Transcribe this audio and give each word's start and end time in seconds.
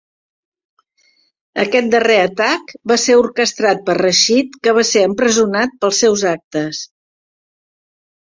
Aquest 1.63 1.89
darrer 1.95 2.15
atac 2.21 2.73
va 2.93 2.97
ser 3.03 3.17
orquestrat 3.19 3.83
per 3.89 3.95
Rashid, 3.99 4.57
que 4.67 4.75
va 4.79 4.87
ser 4.95 5.05
empresonat 5.11 5.75
pels 5.85 6.01
seus 6.05 6.23
actes. 6.33 6.81